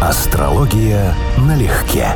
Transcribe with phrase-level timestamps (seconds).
[0.00, 2.06] Астрология налегке.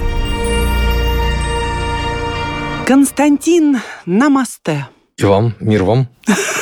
[2.86, 4.86] Константин, намасте.
[5.16, 6.06] И вам, мир вам.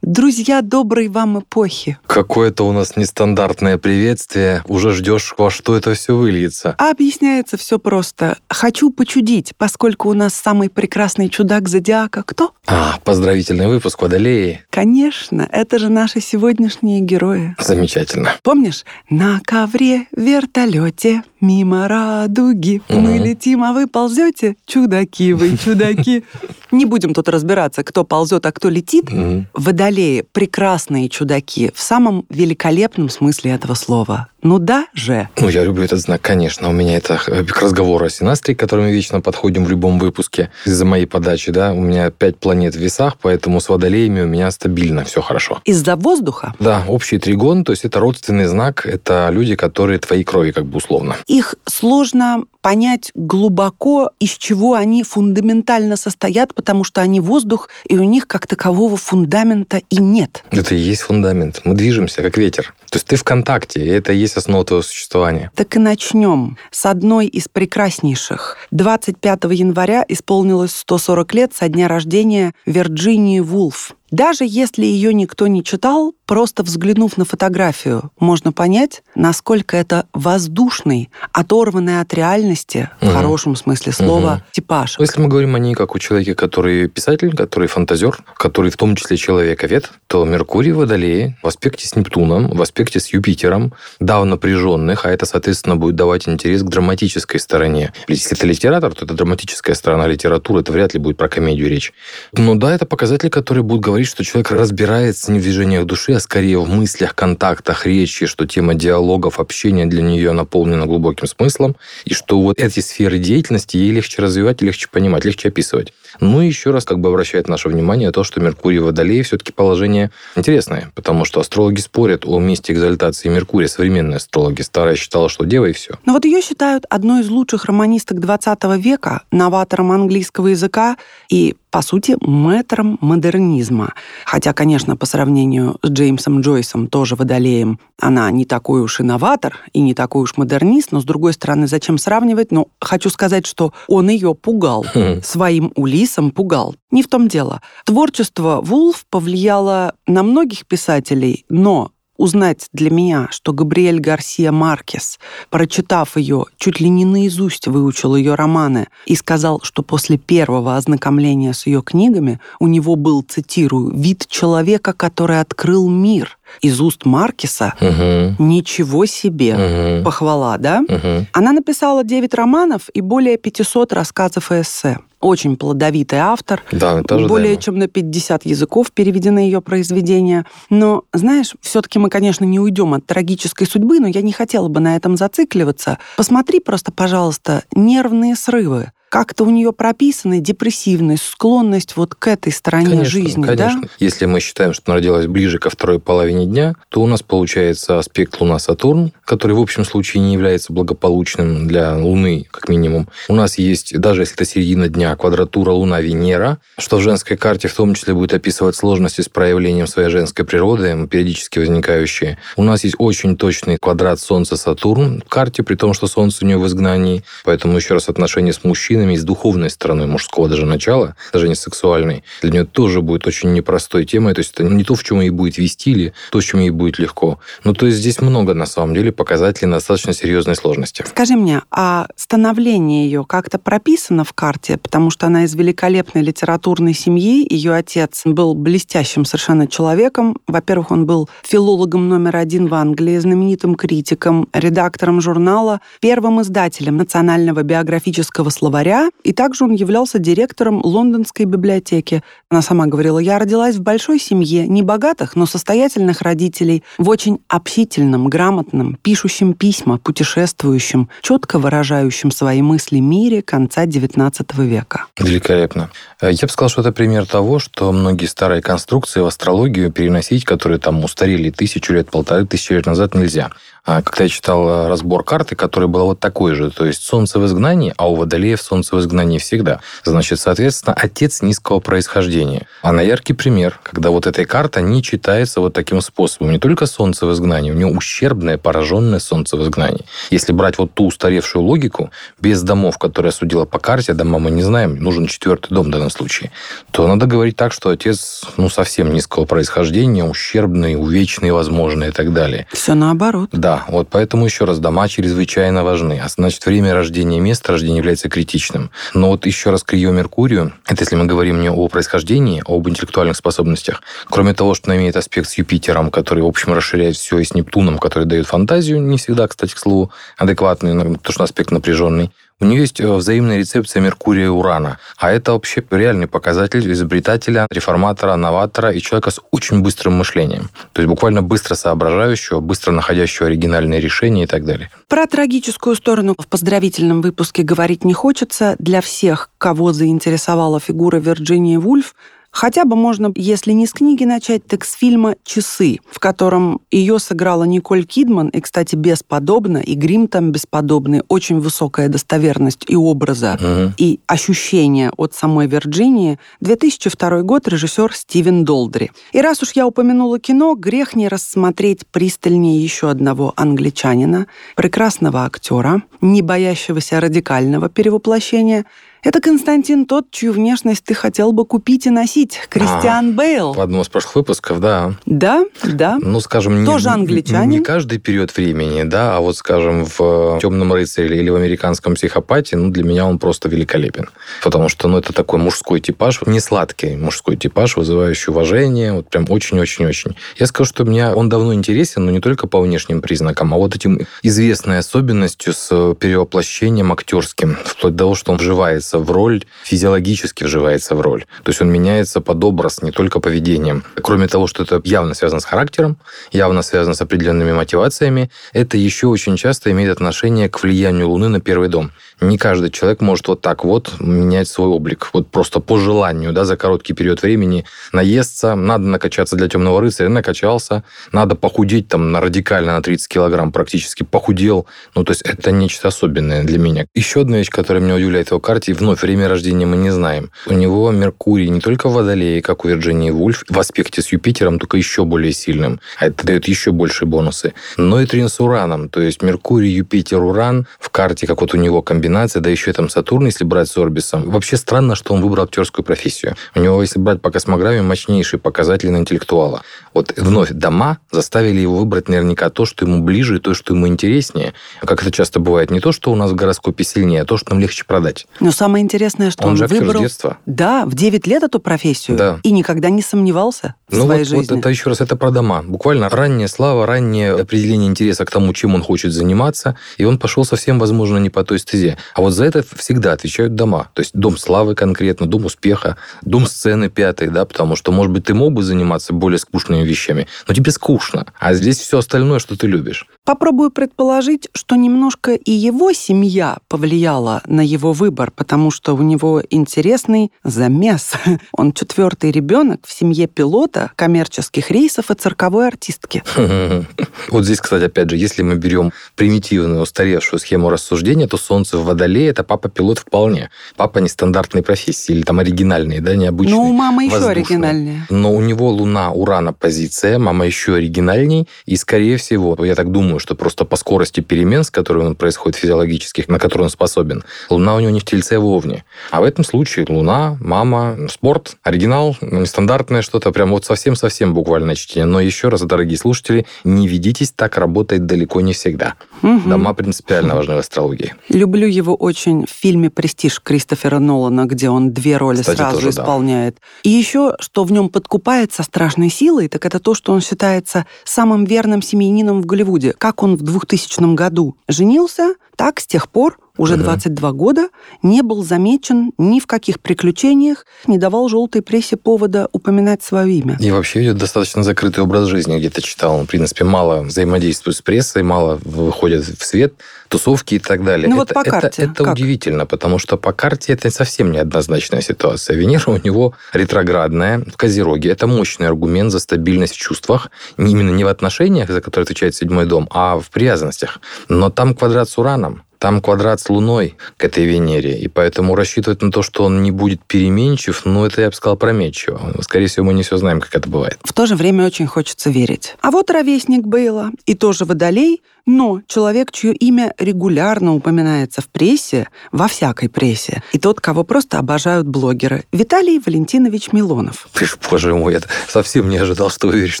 [0.08, 1.98] Друзья доброй вам эпохи.
[2.06, 4.62] Какое-то у нас нестандартное приветствие.
[4.66, 6.74] Уже ждешь, во что это все выльется.
[6.78, 8.38] А объясняется все просто.
[8.48, 12.54] Хочу почудить, поскольку у нас самый прекрасный чудак зодиака кто?
[12.66, 14.64] А, поздравительный выпуск Водолеи.
[14.70, 17.54] Конечно, это же наши сегодняшние герои.
[17.58, 18.30] Замечательно.
[18.42, 18.86] Помнишь?
[19.10, 22.82] На ковре, вертолете, мимо радуги.
[22.88, 23.00] Мгм.
[23.00, 24.56] Мы летим, а вы ползете?
[24.66, 26.24] Чудаки вы, чудаки.
[26.70, 29.06] Не будем тут разбираться, кто ползет, а кто летит.
[29.54, 34.28] Водолеи– прекрасные чудаки в самом великолепном смысле этого слова.
[34.42, 35.28] Ну да же.
[35.40, 36.68] Ну, я люблю этот знак, конечно.
[36.68, 39.98] У меня это э, к разговору о синастрии, к которому мы вечно подходим в любом
[39.98, 40.50] выпуске.
[40.64, 44.50] Из-за моей подачи, да, у меня пять планет в весах, поэтому с водолеями у меня
[44.52, 45.60] стабильно все хорошо.
[45.64, 50.52] Из-за воздуха Да, общий тригон, то есть это родственный знак, это люди, которые твои крови,
[50.52, 51.16] как бы условно.
[51.28, 58.04] Их сложно понять глубоко, из чего они фундаментально состоят, потому что они воздух, и у
[58.04, 60.44] них как такового фундамента и нет.
[60.50, 61.62] Это и есть фундамент.
[61.64, 62.74] Мы движемся, как ветер.
[62.90, 65.50] То есть ты в контакте, и это и есть основа твоего существования.
[65.54, 68.56] Так и начнем с одной из прекраснейших.
[68.70, 73.94] 25 января исполнилось 140 лет со дня рождения Вирджинии Вулф.
[74.10, 81.10] Даже если ее никто не читал, просто взглянув на фотографию, можно понять, насколько это воздушный,
[81.32, 83.12] оторванный от реальности, в Мгм.
[83.14, 84.42] хорошем смысле слова, Мгм.
[84.52, 84.98] типаж.
[84.98, 88.76] Но если мы говорим о ней как о человеке, который писатель, который фантазер, который в
[88.76, 93.72] том числе человековед, то Меркурий в Водолее в аспекте с Нептуном, в аспекте с Юпитером,
[94.00, 97.92] да, в напряженных, а это, соответственно, будет давать интерес к драматической стороне.
[98.08, 101.92] Если это литератор, то это драматическая сторона литературы, это вряд ли будет про комедию речь.
[102.32, 106.20] Но да, это показатели, которые будут говорить, что человек разбирается не в движениях души, а
[106.20, 112.14] скорее в мыслях, контактах, речи, что тема диалогов, общения для нее наполнена глубоким смыслом, и
[112.14, 115.92] что вот эти сферы деятельности ей легче развивать, легче понимать, легче описывать.
[116.20, 119.52] Ну и еще раз как бы обращает наше внимание то, что Меркурий в Водолее все-таки
[119.52, 123.68] положение интересное, потому что астрологи спорят о месте экзальтации Меркурия.
[123.68, 124.62] Современные астрологи.
[124.62, 125.94] Старая считала, что дева и все.
[126.04, 130.96] Но вот ее считают одной из лучших романисток 20 века, новатором английского языка
[131.28, 133.92] и, по сути, мэтром модернизма.
[134.24, 139.56] Хотя, конечно, по сравнению с Джеймсом Джойсом, тоже водолеем, она не такой уж и новатор,
[139.72, 142.52] и не такой уж модернист, но, с другой стороны, зачем сравнивать?
[142.52, 144.86] Ну, хочу сказать, что он ее пугал.
[144.94, 145.20] Хм.
[145.22, 146.74] Своим Улисом пугал.
[146.90, 147.60] Не в том дело.
[147.84, 155.18] Творчество Вулф повлияло на многих писателей, но узнать для меня, что Габриэль Гарсия Маркес,
[155.48, 161.54] прочитав ее, чуть ли не наизусть выучил ее романы и сказал, что после первого ознакомления
[161.54, 166.36] с ее книгами у него был, цитирую, «вид человека, который открыл мир».
[166.62, 168.36] Из уст Маркеса Мгм.
[168.38, 169.54] ничего себе.
[169.54, 170.04] Мгм.
[170.04, 170.80] Похвала, да?
[170.80, 171.26] Мгм.
[171.34, 174.98] Она написала 9 романов и более 500 рассказов и эссе.
[175.20, 176.62] Очень плодовитый автор.
[176.70, 177.28] Да, это ожидаемо.
[177.28, 180.46] Более чем на 50 языков переведены ее произведения.
[180.70, 184.80] Но, знаешь, все-таки мы, конечно, не уйдем от трагической судьбы, но я не хотела бы
[184.80, 185.98] на этом зацикливаться.
[186.16, 188.92] Посмотри просто, пожалуйста, нервные срывы.
[189.08, 193.82] Как-то у нее прописана депрессивность, склонность вот к этой стороне Конечно, жизни, конечно.
[193.82, 193.88] да?
[193.98, 197.98] Если мы считаем, что она родилась ближе ко второй половине дня, то у нас получается
[197.98, 203.08] аспект Луна-Сатурн, который в общем случае не является благополучным для Луны, как минимум.
[203.28, 207.74] У нас есть, даже если это середина дня, квадратура Луна-Венера, что в женской карте в
[207.74, 212.38] том числе будет описывать сложности с проявлением своей женской природы, периодически возникающие.
[212.56, 216.58] У нас есть очень точный квадрат Солнца-Сатурн в карте, при том, что Солнце у нее
[216.58, 217.24] в изгнании.
[217.44, 218.64] Поэтому еще раз отношения с
[218.98, 223.26] мужчинами и с духовной стороной мужского даже начала, даже не сексуальной, для нее тоже будет
[223.26, 224.34] очень непростой темой.
[224.34, 226.70] То есть это не то, в чем ей будет вести, или то, с чем ей
[226.70, 227.38] будет легко.
[227.64, 231.04] Ну, то есть здесь много, на самом деле, показателей достаточно серьезной сложности.
[231.06, 234.76] Скажи мне, а становление ее как-то прописано в карте?
[234.76, 237.46] Потому что она из великолепной литературной семьи.
[237.48, 240.36] Ее отец был блестящим совершенно человеком.
[240.46, 247.62] Во-первых, он был филологом номер один в Англии, знаменитым критиком, редактором журнала, первым издателем национального
[247.62, 248.87] биографического словаря.
[249.24, 252.22] И также он являлся директором лондонской библиотеки.
[252.50, 257.40] Она сама говорила, я родилась в большой семье, не богатых, но состоятельных родителей, в очень
[257.48, 264.32] общительном, грамотном, пишущем письма, путешествующем, четко выражающем свои мысли мире конца XIX
[264.64, 265.06] века.
[265.18, 265.90] Великолепно.
[266.20, 270.44] Э, Я бы сказал, что это пример того, что многие старые конструкции в астрологию переносить,
[270.44, 273.50] которые там устарели тысячу лет, полторы тысячи лет назад, нельзя.
[273.84, 277.38] А, когда я читал э, разбор карты, который был вот такой же, то есть Солнце
[277.38, 279.80] в изгнании, а у Водолеев Солнце в изгнании всегда.
[280.04, 282.66] Значит, соответственно, отец низкого происхождения.
[282.82, 286.52] Она яркий пример, когда вот эта карта не читается вот таким способом.
[286.52, 290.04] Не только Солнце в изгнании, у нее ущербное, пораженное Солнце в изгнании.
[290.30, 292.10] Если брать вот ту устаревшую логику,
[292.40, 296.10] без домов, которые судила по карте, дома мы не знаем, нужен четвертый дом в данном
[296.10, 296.50] случае,
[296.90, 302.32] то надо говорить так, что отец ну, совсем низкого происхождения, ущербный, увечный, возможно, и так
[302.32, 302.66] далее.
[302.72, 303.50] Все наоборот.
[303.52, 306.20] Да, вот поэтому еще раз, дома чрезвычайно важны.
[306.22, 308.90] А значит, время рождения и место рождения является критичным.
[309.14, 312.72] Но вот еще раз к ее Меркурию, это если мы говорим не о происхождении, а
[312.72, 314.02] об интеллектуальных способностях.
[314.28, 317.54] Кроме того, что она имеет аспект с Юпитером, который, в общем, расширяет все, и с
[317.54, 322.30] Нептуном, который дает фантазию, не всегда, кстати, к слову, адекватный, потому что аспект напряженный.
[322.60, 324.98] У нее есть э, взаимная рецепция Меркурия и Урана.
[325.16, 330.68] А это вообще реальный показатель изобретателя, реформатора, новатора и человека с очень быстрым мышлением.
[330.92, 334.90] То есть буквально быстро соображающего, быстро находящего оригинальные решения и так далее.
[335.06, 338.74] Про трагическую сторону в поздравительном выпуске говорить не хочется.
[338.80, 342.14] Для всех, кого заинтересовала фигура Вирджинии Вульф,
[342.58, 347.20] Хотя бы можно, если не с книги начать, так с фильма «Часы», в котором ее
[347.20, 353.56] сыграла Николь Кидман, и, кстати, бесподобно, и грим там бесподобный, очень высокая достоверность и образа,
[353.60, 353.92] угу.
[353.96, 356.40] и ощущения от самой Вирджинии.
[356.60, 359.12] 2002 год, режиссер Стивен Долдри.
[359.30, 366.02] И раз уж я упомянула кино, грех не рассмотреть пристальнее еще одного англичанина, прекрасного актера,
[366.20, 368.84] не боящегося радикального перевоплощения–
[369.22, 372.60] это Константин тот, чью внешность ты хотел бы купить и носить.
[372.68, 373.72] Кристиан а, Бейл.
[373.72, 375.14] В одном из прошлых выпусков, да.
[375.26, 376.18] Да, да.
[376.20, 377.70] Ну, скажем, Тоже не, англичанин.
[377.70, 382.76] не каждый период времени, да, а вот, скажем, в «Темном рыцаре» или в «Американском психопате»,
[382.76, 384.28] ну, для меня он просто великолепен.
[384.62, 389.46] Потому что, ну, это такой мужской типаж, не сладкий мужской типаж, вызывающий уважение, вот прям
[389.48, 390.36] очень-очень-очень.
[390.58, 393.96] Я скажу, что мне он давно интересен, но не только по внешним признакам, а вот
[393.96, 399.64] этим известной особенностью с перевоплощением актерским, вплоть до того, что он вживается вживается в роль,
[399.84, 401.44] физиологически вживается в роль.
[401.64, 404.02] То есть он меняется под образ, не только поведением.
[404.22, 406.16] Кроме того, что это явно связано с характером,
[406.52, 411.60] явно связано с определенными мотивациями, это еще очень часто имеет отношение к влиянию Луны на
[411.60, 412.10] первый дом.
[412.40, 415.30] Не каждый человек может вот так вот менять свой облик.
[415.32, 420.28] Вот просто по желанию, да, за короткий период времени наесться, надо накачаться для темного рыцаря,
[420.28, 421.02] накачался,
[421.32, 424.86] надо похудеть там на радикально на 30 килограмм, практически похудел.
[425.16, 427.06] Ну, то есть это нечто особенное для меня.
[427.14, 430.50] Еще одна вещь, которая меня удивляет в его карте, вновь время рождения мы не знаем.
[430.66, 434.78] У него Меркурий не только в Водолее, как у Вирджинии Вульф, в аспекте с Юпитером,
[434.78, 436.00] только еще более сильным.
[436.18, 437.74] А это дает еще большие бонусы.
[437.96, 439.08] Но и трин с Ураном.
[439.08, 442.94] То есть Меркурий, Юпитер, Уран в карте, как вот у него комбинация, да еще и
[442.94, 444.50] там Сатурн, если брать с Орбисом.
[444.50, 446.56] Вообще странно, что он выбрал актерскую профессию.
[446.74, 449.82] У него, если брать по космограмме, мощнейшие показатели на интеллектуала.
[450.12, 454.08] Вот вновь дома заставили его выбрать наверняка то, что ему ближе, и то, что ему
[454.08, 454.74] интереснее.
[455.00, 457.70] Как это часто бывает, не то, что у нас в гороскопе сильнее, а то, что
[457.70, 458.46] нам легче продать.
[458.60, 460.20] Но сам самое интересное, что он, он же выбрал...
[460.20, 460.56] с детства.
[460.64, 462.38] Да, в 9 лет эту профессию.
[462.38, 462.58] Да.
[462.62, 464.70] И никогда не сомневался в ну своей вот, жизни.
[464.70, 465.82] Вот это еще раз, это про дома.
[465.82, 470.64] Буквально ранняя слава, раннее определение интереса к тому, чем он хочет заниматься, и он пошел
[470.64, 472.16] совсем, возможно, не по той стезе.
[472.34, 474.10] А вот за это всегда отвечают дома.
[474.14, 478.44] То есть дом славы конкретно, дом успеха, дом сцены пятый, да, потому что, может быть,
[478.44, 481.46] ты мог бы заниматься более скучными вещами, но тебе скучно.
[481.58, 483.26] А здесь все остальное, что ты любишь.
[483.44, 489.62] Попробую предположить, что немножко и его семья повлияла на его выбор, потому что у него
[489.70, 491.32] интересный замес.
[491.72, 496.42] Он четвертый ребенок в семье пилота коммерческих рейсов и цирковой артистки.
[497.48, 502.07] Вот здесь, кстати, опять же, если мы берем примитивную, устаревшую схему рассуждения, то Солнце в
[502.08, 503.68] Водолее– это папа-пилот вполне.
[503.96, 506.72] Папа нестандартной профессии или там оригинальный, да, необычный.
[506.72, 508.26] Ну, у мамы еще оригинальнее.
[508.30, 513.40] Но у него Луна, Урана позиция, мама еще оригинальней, и, скорее всего, я так думаю,
[513.40, 517.96] что просто по скорости перемен, с которыми он происходит физиологических, на которые он способен, Луна
[517.96, 519.04] у него не в Тельце, а в Овне.
[519.30, 525.26] А в этом случае Луна, мама, спорт, оригинал, нестандартное что-то, прям вот совсем-совсем буквальное чтение.
[525.26, 529.14] Но еще раз, дорогие слушатели, не ведитесь, так работает далеко не всегда.
[529.42, 529.68] Угу.
[529.68, 531.34] Дома принципиально важны в астрологии.
[531.50, 536.10] Люблю его очень в фильме «Престиж» Кристофера Нолана, где он две роли Кстати, сразу тоже,
[536.10, 536.76] исполняет.
[536.76, 536.80] Да.
[537.02, 541.06] И еще, что в нем подкупает со страшной силой, так это то, что он считается
[541.24, 543.12] самым верным семьянином в Голливуде.
[543.12, 547.02] Как он в 2000 году женился, так с тех пор уже угу.
[547.02, 547.88] 22 года,
[548.22, 553.76] не был замечен ни в каких приключениях, не давал желтой прессе повода упоминать свое имя.
[553.80, 556.36] И вообще ведет достаточно закрытый образ жизни, где-то читал.
[556.36, 559.94] Он, в принципе, мало взаимодействует с прессой, мало выходит в свет,
[560.28, 561.28] тусовки и так далее.
[561.28, 562.02] Ну это, вот по карте.
[562.02, 565.76] Это, это удивительно, потому что по карте это совсем неоднозначная ситуация.
[565.76, 568.30] Венера у него ретроградная в Козероге.
[568.30, 570.50] Это мощный аргумент за стабильность в чувствах.
[570.76, 574.20] Именно не в отношениях, за которые отвечает седьмой дом, а в привязанностях.
[574.48, 575.82] Но там квадрат с Ураном.
[575.98, 579.90] Там квадрат с Луной к этой Венере, и поэтому рассчитывать на то, что он не
[579.90, 582.54] будет переменчив, ну, это я бы сказал прометчиво.
[582.60, 584.18] Скорее всего, мы не все знаем, как это бывает.
[584.22, 585.96] В то же время очень хочется верить.
[586.00, 592.28] А вот ровесник Бейла и тоже Водолей, но человек, чье имя регулярно упоминается в прессе,
[592.52, 597.48] во всякой прессе, и тот, кого просто обожают блогеры, Виталий Валентинович Милонов.
[597.90, 600.00] Боже мой, я совсем не ожидал, что верите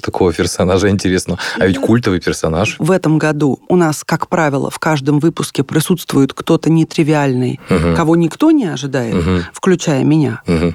[0.02, 1.38] такого персонажа, интересно.
[1.58, 2.76] А ведь культовый персонаж.
[2.78, 7.96] В этом году у нас, как правило, в каждом выпуске присутствует кто-то нетривиальный, угу.
[7.96, 9.44] кого никто не ожидает, угу.
[9.52, 10.42] включая меня.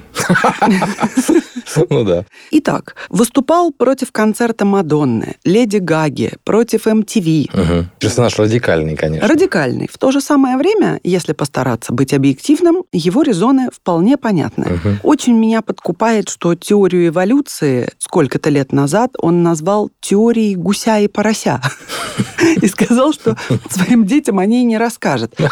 [1.90, 2.24] Ну да.
[2.50, 9.28] Итак, выступал против концерта Мадонны, Леди Гаги, против MTV, Персонаж радикальный, конечно.
[9.28, 9.88] Радикальный.
[9.90, 14.74] В то же самое время, если постараться быть объективным, его резоны вполне понятны.
[14.74, 14.88] Угу.
[15.02, 21.60] Очень меня подкупает, что теорию эволюции сколько-то лет назад он назвал теорией гуся и порося.
[22.60, 23.36] И сказал, что
[23.70, 25.34] своим детям о ней не расскажет.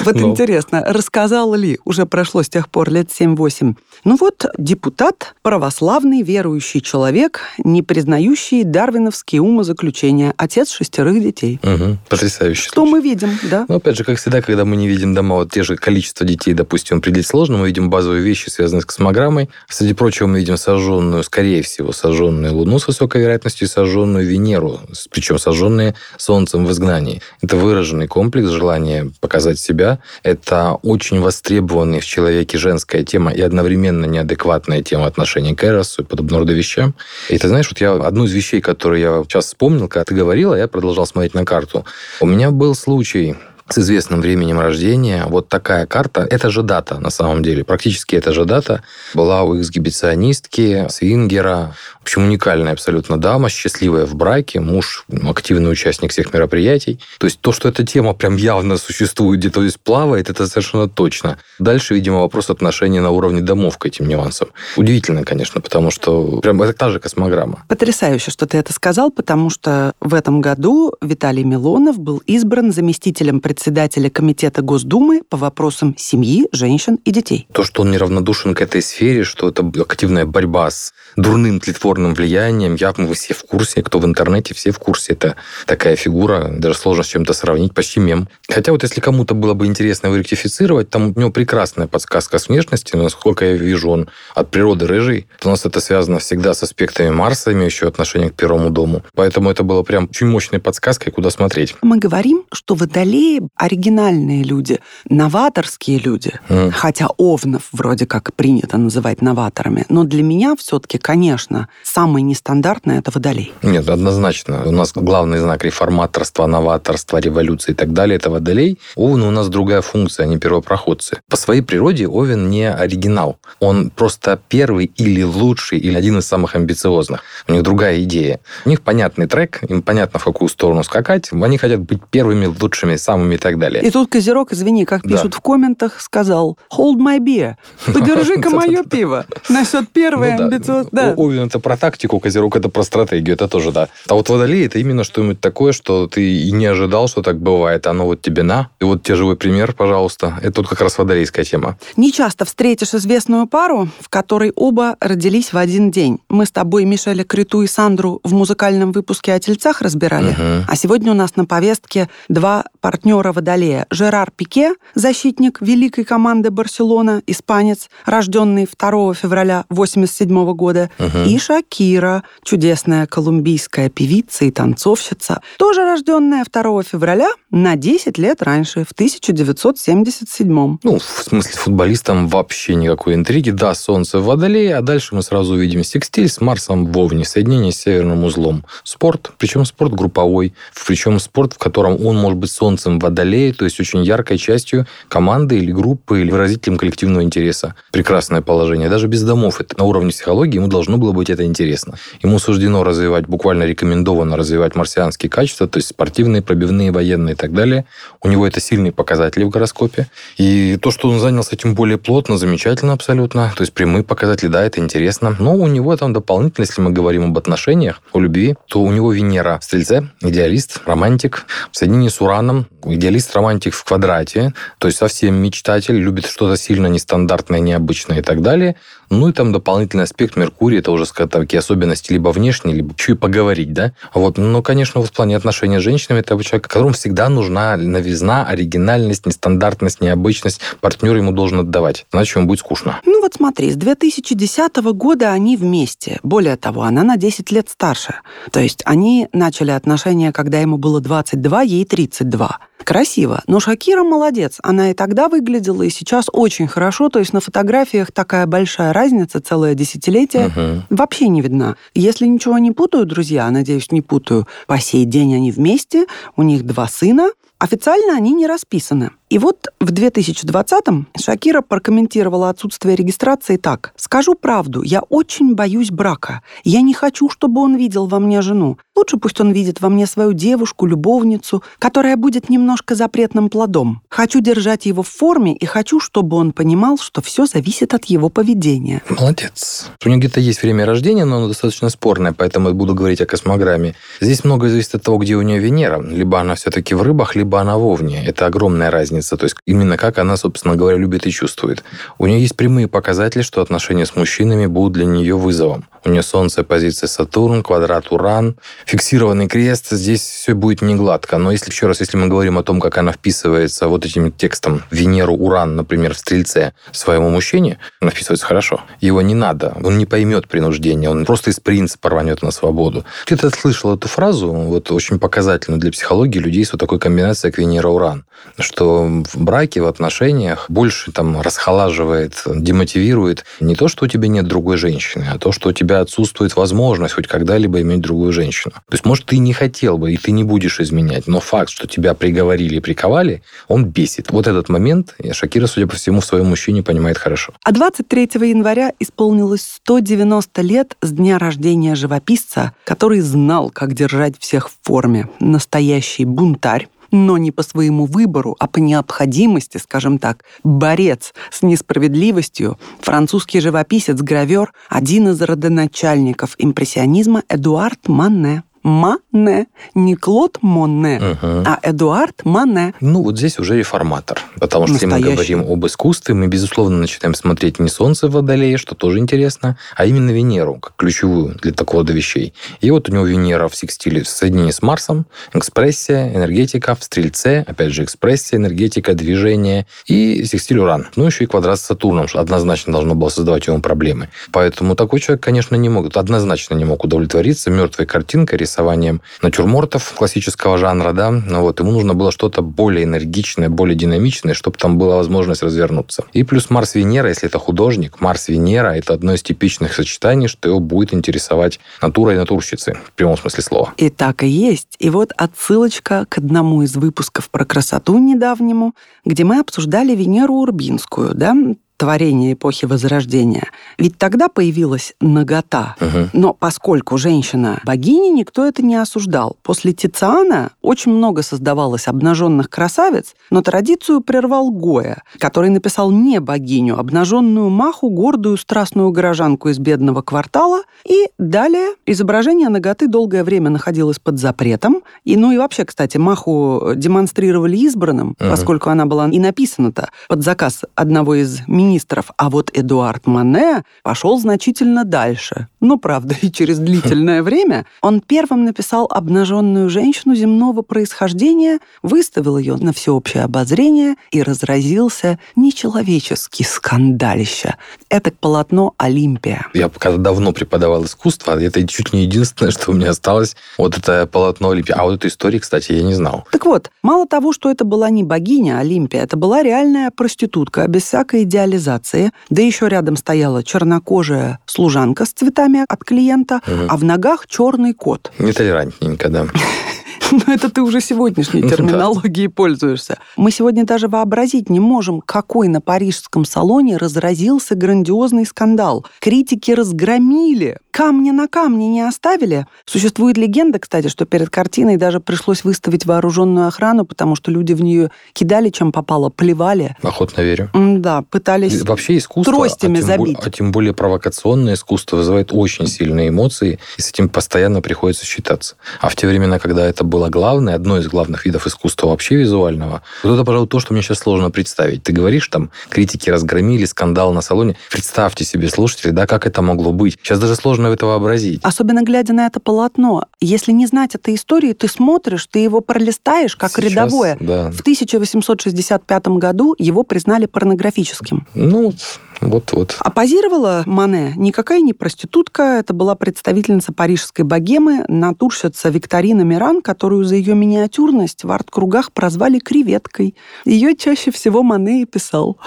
[0.00, 0.30] Вот ну.
[0.30, 1.78] интересно, рассказал ли?
[1.84, 3.74] Уже прошло с тех пор лет 7-8.
[4.04, 11.60] Ну вот, депутат, православный верующий человек, не признающий дарвиновские умозаключения, отец шестерых детей.
[11.62, 11.98] Угу.
[12.08, 12.68] Потрясающе.
[12.68, 13.66] Что мы видим, да?
[13.68, 16.54] Ну, опять же, как всегда, когда мы не видим дома, вот те же количество детей,
[16.54, 19.48] допустим, определить сложно, мы видим базовые вещи, связанные с космограммой.
[19.68, 24.80] Среди прочего, мы видим сожженную, скорее всего, сожженную Луну с высокой вероятностью и сожженную Венеру,
[25.10, 27.22] причем сожженные Солнцем в изгнании.
[27.42, 30.00] Это выраженный комплекс желания показать себя.
[30.22, 36.04] Это очень востребованный в человеке женская тема и одновременно неадекватная тема отношений к Эросу и
[36.04, 36.94] подобного рода вещам.
[37.28, 40.54] И ты знаешь, вот я одну из вещей, которую я сейчас вспомнил, когда ты говорила,
[40.54, 41.84] я продолжал смотреть на карту.
[42.20, 43.36] У меня был случай
[43.70, 45.24] с известным временем рождения.
[45.28, 46.26] Вот такая карта.
[46.28, 47.64] Это же дата, на самом деле.
[47.64, 48.82] Практически эта же дата
[49.14, 51.74] была у эксгибиционистки, свингера.
[52.00, 56.98] В общем, уникальная абсолютно дама, счастливая в браке, муж активный участник всех мероприятий.
[57.18, 61.38] То есть то, что эта тема прям явно существует, где-то здесь плавает, это совершенно точно.
[61.58, 64.48] Дальше, видимо, вопрос отношения на уровне домов к этим нюансам.
[64.76, 67.64] Удивительно, конечно, потому что прям это та же космограмма.
[67.68, 73.40] Потрясающе, что ты это сказал, потому что в этом году Виталий Милонов был избран заместителем
[73.40, 77.46] председателя председателя Комитета Госдумы по вопросам семьи, женщин и детей.
[77.52, 82.74] То, что он неравнодушен к этой сфере, что это активная борьба с дурным тлетворным влиянием,
[82.76, 85.12] явно вы все в курсе, кто в интернете, все в курсе.
[85.12, 85.36] Это
[85.66, 88.28] такая фигура, даже сложно с чем-то сравнить, почти мем.
[88.48, 92.48] Хотя вот если кому-то было бы интересно его ректифицировать, там у него прекрасная подсказка с
[92.48, 95.26] внешности, но насколько я вижу, он от природы рыжий.
[95.44, 99.02] У нас это связано всегда с аспектами Марса, имеющего отношение к первому дому.
[99.14, 101.74] Поэтому это было прям очень мощной подсказкой, куда смотреть.
[101.82, 106.38] Мы говорим, что водолеи оригинальные люди, новаторские люди.
[106.48, 106.70] Mm.
[106.70, 109.84] Хотя овнов вроде как принято называть новаторами.
[109.88, 113.52] Но для меня все-таки, конечно, самый нестандартный это водолей.
[113.62, 114.62] Нет, однозначно.
[114.66, 118.78] У нас главный знак реформаторства, новаторства, революции и так далее это водолей.
[118.96, 121.20] Овен у нас другая функция, они первопроходцы.
[121.28, 123.38] По своей природе Овен не оригинал.
[123.60, 127.22] Он просто первый или лучший, или один из самых амбициозных.
[127.48, 128.40] У них другая идея.
[128.64, 131.30] У них понятный трек, им понятно, в какую сторону скакать.
[131.32, 133.82] Они хотят быть первыми, лучшими, самыми так далее.
[133.82, 135.38] И тут Козерог, извини, как пишут да.
[135.38, 137.54] в комментах, сказал «Hold my beer».
[137.86, 139.26] Подержи-ка мое пиво.
[139.48, 140.90] Насчет первой ну, амбициозной.
[140.92, 141.14] Да.
[141.16, 143.88] Овен это про тактику, Козерог это про стратегию, это тоже да.
[144.08, 147.86] А вот Водолей это именно что-нибудь такое, что ты и не ожидал, что так бывает.
[147.86, 148.68] Оно вот тебе на.
[148.80, 150.38] И вот те живой пример, пожалуйста.
[150.42, 151.78] Это тут как раз водолейская тема.
[151.96, 156.20] Не часто встретишь известную пару, в которой оба родились в один день.
[156.28, 160.30] Мы с тобой Мишеля Криту и Сандру в музыкальном выпуске о тельцах разбирали.
[160.30, 160.64] Угу.
[160.68, 163.86] А сегодня у нас на повестке два партнера Водолея.
[163.90, 171.18] Жерар Пике, защитник великой команды Барселона, испанец, рожденный 2 февраля 1987 года, угу.
[171.26, 178.84] и Шакира, чудесная колумбийская певица и танцовщица, тоже рожденная 2 февраля на 10 лет раньше,
[178.84, 180.78] в 1977.
[180.82, 183.50] Ну, в смысле, футболистам вообще никакой интриги.
[183.50, 187.72] Да, Солнце в Водолее, а дальше мы сразу увидим секстиль с Марсом в Овне, соединение
[187.72, 188.64] с северным узлом.
[188.84, 190.54] Спорт, причем спорт групповой,
[190.86, 194.86] причем спорт, в котором он может быть Солнцем в водолей, то есть очень яркой частью
[195.08, 197.74] команды или группы, или выразителем коллективного интереса.
[197.92, 198.88] Прекрасное положение.
[198.88, 201.96] Даже без домов это на уровне психологии ему должно было быть это интересно.
[202.22, 207.52] Ему суждено развивать, буквально рекомендовано развивать марсианские качества, то есть спортивные, пробивные, военные и так
[207.52, 207.84] далее.
[208.22, 210.08] У него это сильные показатели в гороскопе.
[210.38, 213.52] И то, что он занялся этим более плотно, замечательно абсолютно.
[213.56, 215.36] То есть прямые показатели, да, это интересно.
[215.38, 219.12] Но у него там дополнительно, если мы говорим об отношениях, о любви, то у него
[219.12, 222.66] Венера в Стрельце, идеалист, романтик, в соединении с Ураном,
[223.00, 228.42] идеалист, романтик в квадрате, то есть совсем мечтатель, любит что-то сильно нестандартное, необычное и так
[228.42, 228.76] далее.
[229.10, 233.14] Ну и там дополнительный аспект Меркурия, это уже такие особенности либо внешние, либо еще и
[233.16, 233.92] поговорить, да.
[234.14, 234.38] Вот.
[234.38, 240.00] Но, конечно, в плане отношений с женщинами, это человек, которому всегда нужна новизна, оригинальность, нестандартность,
[240.00, 240.60] необычность.
[240.80, 243.00] Партнер ему должен отдавать, иначе ему будет скучно.
[243.04, 246.20] Ну вот смотри, с 2010 года они вместе.
[246.22, 248.14] Более того, она на 10 лет старше.
[248.52, 252.58] То есть они начали отношения, когда ему было 22, ей 32.
[252.84, 253.42] Красиво.
[253.46, 254.58] Но Шакира молодец.
[254.62, 257.08] Она и тогда выглядела, и сейчас очень хорошо.
[257.10, 260.82] То есть на фотографиях такая большая разница, целое десятилетие, угу.
[260.90, 261.76] вообще не видна.
[261.94, 266.64] Если ничего не путаю, друзья, надеюсь, не путаю, по сей день они вместе, у них
[266.64, 267.30] два сына,
[267.60, 269.10] Официально они не расписаны.
[269.30, 273.92] И вот в 2020-м Шакира прокомментировала отсутствие регистрации так.
[273.94, 276.42] «Скажу правду, я очень боюсь брака.
[276.64, 278.78] Я не хочу, чтобы он видел во мне жену.
[278.96, 284.02] Лучше пусть он видит во мне свою девушку, любовницу, которая будет немножко запретным плодом.
[284.08, 288.30] Хочу держать его в форме и хочу, чтобы он понимал, что все зависит от его
[288.30, 289.00] поведения».
[289.08, 289.90] Молодец.
[290.04, 293.26] У нее где-то есть время рождения, но оно достаточно спорное, поэтому я буду говорить о
[293.26, 293.94] космограмме.
[294.20, 296.02] Здесь многое зависит от того, где у нее Венера.
[296.02, 298.26] Либо она все-таки в рыбах, либо она вовне.
[298.26, 299.36] Это огромная разница разница.
[299.36, 301.84] То есть именно как она, собственно говоря, любит и чувствует.
[302.18, 305.84] У нее есть прямые показатели, что отношения с мужчинами будут для нее вызовом.
[306.04, 309.90] У нее Солнце, позиция Сатурн, квадрат Уран, фиксированный крест.
[309.90, 311.38] Здесь все будет не гладко.
[311.38, 314.82] Но если еще раз, если мы говорим о том, как она вписывается вот этим текстом
[314.90, 318.80] Венеру, Уран, например, в Стрельце своему мужчине, она вписывается хорошо.
[319.02, 319.76] Его не надо.
[319.84, 321.10] Он не поймет принуждения.
[321.10, 323.04] Он просто из принципа рванет на свободу.
[323.26, 327.58] Ты-то слышал эту фразу, вот очень показательную для психологии людей с вот такой комбинацией, как
[327.58, 328.24] Венера-Уран,
[328.58, 334.46] что в браке, в отношениях больше там расхолаживает, демотивирует не то, что у тебя нет
[334.46, 338.72] другой женщины, а то, что у тебя отсутствует возможность хоть когда-либо иметь другую женщину.
[338.74, 341.86] То есть, может, ты не хотел бы, и ты не будешь изменять, но факт, что
[341.86, 344.30] тебя приговорили и приковали, он бесит.
[344.30, 347.52] Вот этот момент Шакира, судя по всему, в своем мужчине понимает хорошо.
[347.64, 354.68] А 23 января исполнилось 190 лет с дня рождения живописца, который знал, как держать всех
[354.68, 355.28] в форме.
[355.40, 362.78] Настоящий бунтарь, но не по своему выбору, а по необходимости, скажем так, борец с несправедливостью,
[363.00, 368.62] французский живописец-гравер, один из родоначальников импрессионизма Эдуард Манне.
[368.82, 371.62] Мане, не Клод Монне, угу.
[371.66, 372.94] а Эдуард Мане.
[373.00, 374.38] Ну, вот здесь уже реформатор.
[374.58, 375.16] Потому что, Настоящий.
[375.16, 379.18] если мы говорим об искусстве, мы, безусловно, начинаем смотреть не Солнце в Водолее, что тоже
[379.18, 382.54] интересно, а именно Венеру, как ключевую для такого рода вещей.
[382.80, 387.64] И вот у него Венера в секстиле в соединении с Марсом, экспрессия, энергетика в Стрельце,
[387.66, 391.08] опять же, экспрессия, энергетика, движение и секстиль Уран.
[391.16, 394.30] Ну, еще и квадрат с Сатурном, что однозначно должно было создавать ему проблемы.
[394.50, 400.78] Поэтому такой человек, конечно, не мог, однозначно не мог удовлетвориться мертвой картинкой, рисованием натюрмортов классического
[400.78, 405.16] жанра, да, ну вот, ему нужно было что-то более энергичное, более динамичное, чтобы там была
[405.16, 406.24] возможность развернуться.
[406.32, 411.12] И плюс Марс-Венера, если это художник, Марс-Венера– это одно из типичных сочетаний, что его будет
[411.12, 413.94] интересовать натура и натурщицы, в прямом смысле слова.
[413.96, 414.96] И так и есть.
[414.98, 421.34] И вот отсылочка к одному из выпусков про красоту недавнему, где мы обсуждали Венеру Урбинскую,
[421.34, 421.54] да,
[422.00, 423.68] творения эпохи Возрождения.
[423.98, 425.96] Ведь тогда появилась нагота.
[426.00, 426.30] Угу.
[426.32, 429.58] Но поскольку женщина богиня, никто это не осуждал.
[429.62, 436.98] После Тициана очень много создавалось обнаженных красавиц, но традицию прервал Гоя, который написал не богиню,
[436.98, 440.84] обнаженную маху, гордую страстную горожанку из бедного квартала.
[441.06, 445.02] И далее изображение наготы долгое время находилось под запретом.
[445.24, 448.48] И, ну и вообще, кстати, маху демонстрировали избранным, угу.
[448.48, 453.84] поскольку она была и написана-то под заказ одного из министров министров, а вот Эдуард Мане
[454.02, 455.68] пошел значительно дальше.
[455.80, 462.76] Ну, правда, и через длительное время он первым написал обнаженную женщину земного происхождения, выставил ее
[462.76, 467.76] на всеобщее обозрение и разразился нечеловеческий скандалище.
[468.08, 469.66] Это полотно «Олимпия».
[469.74, 474.26] Я когда давно преподавал искусство, это чуть не единственное, что у меня осталось, вот это
[474.26, 474.94] полотно «Олимпия».
[474.94, 476.46] А вот эту историю, кстати, я не знал.
[476.52, 481.04] Так вот, мало того, что это была не богиня Олимпия, это была реальная проститутка, без
[481.04, 486.86] всякой идеализации да еще рядом стояла чернокожая служанка с цветами от клиента, угу.
[486.88, 488.32] а в ногах черный кот.
[488.38, 489.46] Нетолерантненько, да.
[490.46, 493.18] Но это ты уже сегодняшней терминологией пользуешься.
[493.36, 499.06] Мы сегодня даже вообразить не можем, какой на парижском салоне разразился грандиозный скандал.
[499.20, 502.66] Критики разгромили, камня на камне не оставили.
[502.84, 507.82] Существует легенда, кстати, что перед картиной даже пришлось выставить вооруженную охрану, потому что люди в
[507.82, 509.96] нее кидали, чем попало, плевали.
[510.02, 510.70] Охотно верю.
[510.74, 513.36] Да, пытались Вообще искусство, тростями а забить.
[513.36, 518.24] бо- а тем более провокационное искусство вызывает очень сильные эмоции, и с этим постоянно приходится
[518.26, 518.76] считаться.
[519.00, 523.02] А в те времена, когда это было главное, одно из главных видов искусства вообще визуального,
[523.22, 525.02] вот это, пожалуй, то, что мне сейчас сложно представить.
[525.02, 527.76] Ты говоришь, там, критики разгромили, скандал на салоне.
[527.90, 530.18] Представьте себе, слушатели, да, как это могло быть.
[530.22, 531.60] Сейчас даже сложно это вообразить.
[531.62, 533.24] Особенно глядя на это полотно.
[533.40, 537.36] Если не знать этой истории, ты смотришь, ты его пролистаешь как Сейчас, рядовое.
[537.40, 537.70] Да.
[537.70, 541.46] В 1865 году его признали порнографическим.
[541.54, 541.94] Ну,
[542.40, 542.96] вот-вот.
[543.00, 550.24] А позировала Мане никакая не проститутка, это была представительница парижской богемы, натурщица Викторина Миран, которую
[550.24, 553.34] за ее миниатюрность в арт-кругах прозвали креветкой.
[553.64, 555.58] Ее чаще всего Мане и писал.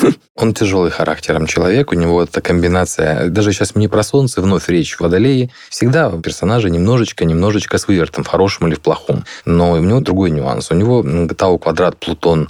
[0.36, 4.94] Он тяжелый характером человек, у него эта комбинация, даже сейчас мне про солнце вновь речь
[4.94, 9.24] в Водолее, всегда у персонажа немножечко, немножечко с вывертом, в хорошем или в плохом.
[9.44, 10.70] Но у него другой нюанс.
[10.70, 11.04] У него
[11.34, 12.48] Тау квадрат, Плутон,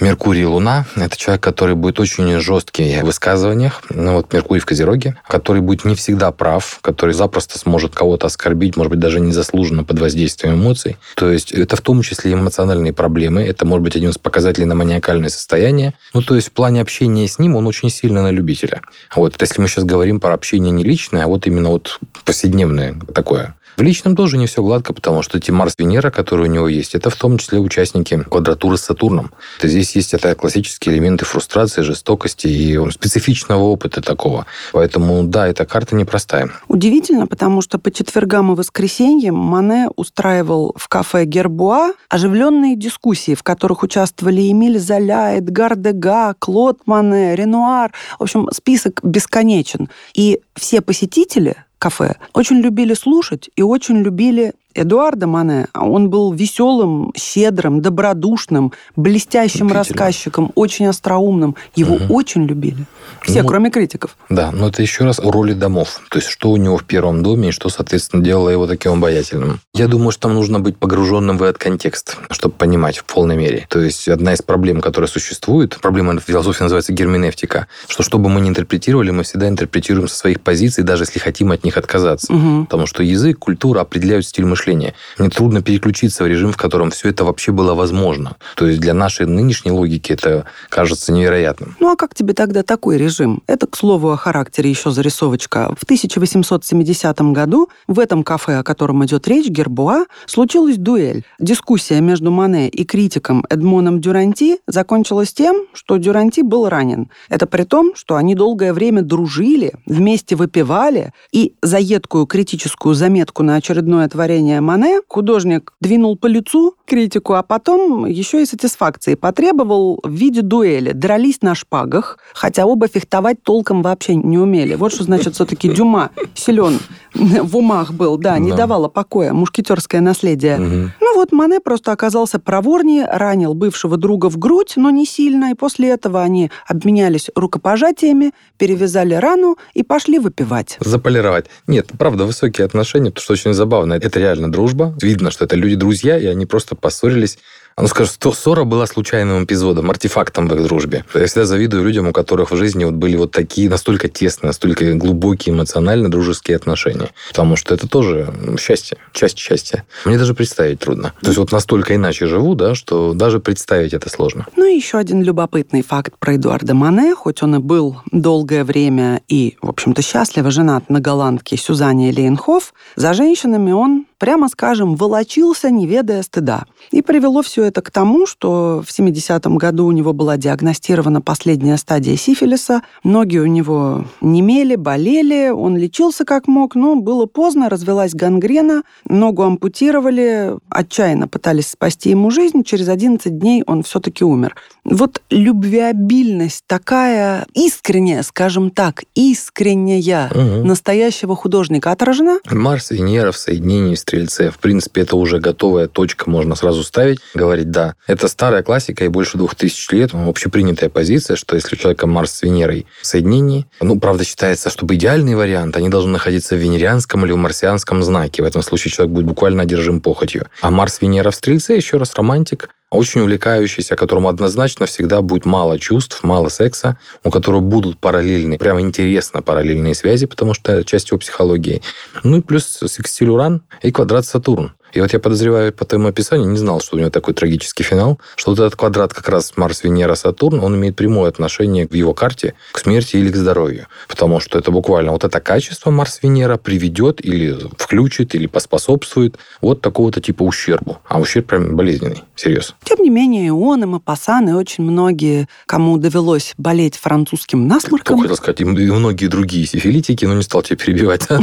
[0.00, 0.86] Меркурий, Луна.
[0.96, 3.82] Это человек, который будет очень жесткий высказываниях.
[3.90, 8.76] Ну, вот Меркурий в Козероге, который будет не всегда прав, который запросто сможет кого-то оскорбить,
[8.76, 10.96] может быть, даже незаслуженно под воздействием эмоций.
[11.16, 13.42] То есть это в том числе эмоциональные проблемы.
[13.42, 15.94] Это может быть один из показателей на маниакальное состояние.
[16.14, 18.82] Ну, то есть в плане общения с ним он очень сильно на любителя.
[19.16, 23.54] Вот если мы сейчас говорим про общение не личное, а вот именно вот повседневное такое.
[23.78, 27.10] В личном тоже не все гладко, потому что эти Марс-Венера, которые у него есть, это
[27.10, 29.30] в том числе участники квадратуры с Сатурном.
[29.60, 34.46] То здесь есть это классические элементы фрустрации, жестокости и специфичного опыта такого.
[34.72, 36.50] Поэтому, да, эта карта непростая.
[36.66, 43.44] Удивительно, потому что по четвергам и воскресеньям Мане устраивал в кафе Гербуа оживленные дискуссии, в
[43.44, 47.92] которых участвовали Эмиль Золя, Эдгар Дега, Клод Мане, Ренуар.
[48.18, 49.88] В общем, список бесконечен.
[50.14, 52.16] И все посетители кафе.
[52.34, 55.68] Очень любили слушать и очень любили Эдуарда Мане.
[55.74, 61.56] Он был веселым, щедрым, добродушным, блестящим рассказчиком, очень остроумным.
[61.74, 62.10] Его Мгм.
[62.12, 62.86] очень любили.
[63.22, 64.16] Все, Ну, кроме критиков.
[64.28, 66.00] Да, но это еще раз о роли домов.
[66.10, 69.60] То есть, что у него в первом доме и что, соответственно, делало его таким обаятельным.
[69.74, 73.66] Я думаю, что там нужно быть погруженным в этот контекст, чтобы понимать в полной мере.
[73.70, 78.28] То есть, одна из проблем, которая существует, проблема в философии называется герменевтика, что что бы
[78.28, 82.32] мы ни интерпретировали, мы всегда интерпретируем со своих позиций, даже если хотим от них отказаться.
[82.32, 82.66] Мгм.
[82.66, 84.57] Потому что язык, культура определяют стиль мышления.
[84.66, 84.94] Мне
[85.30, 88.36] трудно переключиться в режим, в котором все это вообще было возможно.
[88.56, 91.76] То есть для нашей нынешней логики это кажется невероятным.
[91.80, 93.42] Ну а как тебе тогда такой режим?
[93.46, 95.74] Это, к слову, о характере еще зарисовочка.
[95.78, 101.24] В 1870 году в этом кафе, о котором идет речь, Гербуа, случилась дуэль.
[101.38, 107.10] Дискуссия между Мане и критиком Эдмоном Дюранти закончилась тем, что Дюранти был ранен.
[107.28, 113.42] Это при том, что они долгое время дружили, вместе выпивали, и за едкую критическую заметку
[113.42, 120.00] на очередное творение Мане художник двинул по лицу критику, а потом еще и сатисфакции потребовал
[120.02, 120.92] в виде дуэли.
[120.92, 124.74] Дрались на шпагах, хотя оба фехтовать толком вообще не умели.
[124.74, 126.78] Вот что значит все-таки Дюма силен
[127.14, 128.56] в умах был, да, не Да.
[128.58, 130.56] давало покоя, мушкетерское наследие.
[130.58, 130.92] Мгм.
[131.00, 135.54] Ну вот Мане просто оказался проворнее, ранил бывшего друга в грудь, но не сильно, и
[135.54, 140.76] после этого они обменялись рукопожатиями, перевязали рану и пошли выпивать.
[140.80, 141.46] Заполировать.
[141.66, 143.94] Нет, правда, высокие отношения, потому что очень забавно.
[143.94, 144.94] Это реально дружба.
[145.02, 147.38] Видно, что это люди-друзья, и они просто поссорились.
[147.78, 151.04] А ну, скажешь, что ссора была случайным эпизодом, артефактом в их дружбе.
[151.14, 154.94] Я всегда завидую людям, у которых в жизни вот были вот такие настолько тесные, настолько
[154.94, 157.10] глубокие эмоционально дружеские отношения.
[157.28, 159.84] Потому что это тоже счастье, часть счастья.
[160.04, 161.14] Мне даже представить трудно.
[161.20, 164.48] То есть вот настолько иначе живу, да, что даже представить это сложно.
[164.56, 169.22] Ну и еще один любопытный факт про Эдуарда Мане, хоть он и был долгое время
[169.28, 175.70] и, в общем-то, счастливо женат на голландке Сюзанне Лейнхоф, за женщинами он, прямо скажем, волочился,
[175.70, 176.64] не ведая стыда.
[176.90, 181.76] И привело все это к тому, что в 70-м году у него была диагностирована последняя
[181.76, 188.14] стадия сифилиса, ноги у него немели, болели, он лечился как мог, но было поздно, развелась
[188.14, 194.56] гангрена, ногу ампутировали, отчаянно пытались спасти ему жизнь, через 11 дней он все-таки умер.
[194.84, 200.66] Вот любвеобильность такая искренняя, скажем так, искренняя Мгм.
[200.66, 202.38] настоящего художника отражена?
[202.50, 204.50] Марс, Венера в соединении с Стрельце.
[204.50, 209.08] В принципе, это уже готовая точка, можно сразу ставить, говорить, да, это старая классика и
[209.08, 213.66] больше двух тысяч лет, общепринятая позиция, что если у человека Марс с Венерой в соединении,
[213.80, 218.42] ну, правда, считается, чтобы идеальный вариант, они должны находиться в венерианском или в марсианском знаке.
[218.42, 220.46] В этом случае человек будет буквально одержим похотью.
[220.62, 226.22] А Марс-Венера в Стрельце, еще раз, романтик, очень увлекающийся, которому однозначно всегда будет мало чувств,
[226.22, 231.18] мало секса, у которого будут параллельные, прямо интересно параллельные связи, потому что это часть его
[231.18, 231.82] психологии.
[232.24, 234.72] Ну и плюс секстиль Уран и квадрат Сатурн.
[234.92, 238.18] И вот я подозреваю по твоему описанию, не знал, что у него такой трагический финал,
[238.36, 242.14] что вот этот квадрат как раз Марс, Венера, Сатурн, он имеет прямое отношение в его
[242.14, 243.86] карте к смерти или к здоровью.
[244.08, 249.80] Потому что это буквально вот это качество Марс, Венера приведет или включит, или поспособствует вот
[249.80, 250.98] такого-то типа ущербу.
[251.06, 252.74] А ущерб прям болезненный, серьезно.
[252.84, 258.18] Тем не менее, он и Мапасан, и очень многие, кому довелось болеть французским насморком...
[258.18, 261.26] Только хотел сказать, и многие другие сифилитики, но не стал тебя перебивать.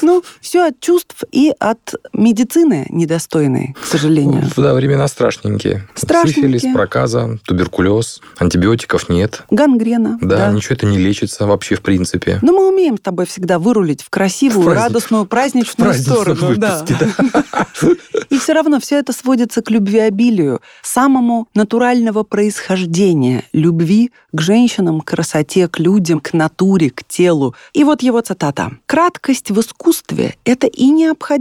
[0.00, 4.44] Ну, все от чувств и от медицины недостойной, к сожалению.
[4.56, 5.88] Да, времена страшненькие.
[5.94, 6.58] Страшненькие.
[6.58, 9.42] Сифилис, проказа, туберкулез, антибиотиков нет.
[9.50, 10.18] Гангрена.
[10.20, 12.38] Да, ничего это не лечится вообще в принципе.
[12.42, 16.56] Но мы умеем с тобой всегда вырулить в красивую, В праздник- радостную, праздничную Праздничном сторону.
[16.56, 16.78] да.
[16.84, 17.12] выпуске,
[17.80, 17.88] да.
[18.30, 25.06] И все равно все это сводится к любвеобилию, самому натурального происхождения, любви к женщинам, к
[25.06, 27.54] красоте, к людям, к натуре, к телу.
[27.72, 28.72] И вот его цитата.
[28.86, 31.37] «Краткость в искусстве– это и необходимость,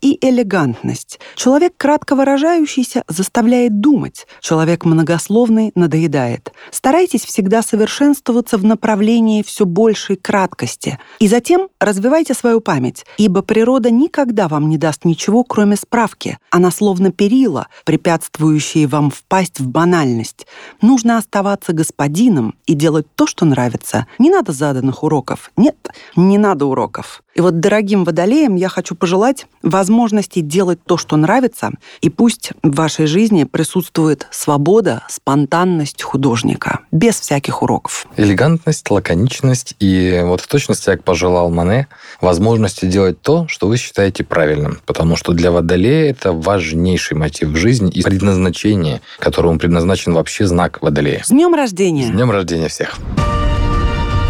[0.00, 1.20] и элегантность.
[1.34, 4.26] Человек кратко выражающийся заставляет думать.
[4.40, 6.52] Человек многословный надоедает.
[6.70, 10.98] Старайтесь всегда совершенствоваться в направлении все большей краткости.
[11.18, 16.38] И затем развивайте свою память, ибо природа никогда вам не даст ничего, кроме справки.
[16.50, 20.46] Она словно перила, препятствующие вам впасть в банальность.
[20.82, 24.06] Нужно оставаться господином и делать то, что нравится.
[24.18, 25.50] Не надо заданных уроков.
[25.56, 25.76] Нет,
[26.16, 27.22] не надо уроков.
[27.36, 31.70] И вот дорогим водолеям я хочу пожелать возможности делать то, что нравится,
[32.00, 38.06] и пусть в вашей жизни присутствует свобода, спонтанность художника, без всяких уроков.
[38.16, 41.88] Элегантность, лаконичность и вот в точности, как пожелал Мане,
[42.22, 44.80] возможности делать то, что вы считаете правильным.
[44.86, 50.80] Потому что для Водолея это важнейший мотив в жизни и предназначение, которому предназначен вообще знак
[50.80, 51.22] Водолея.
[51.22, 52.06] С днем рождения!
[52.06, 52.96] С днем рождения всех!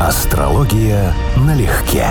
[0.00, 2.08] Астрология налегке.